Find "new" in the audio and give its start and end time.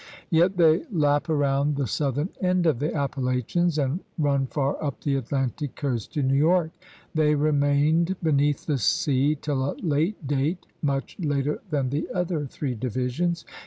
6.23-6.33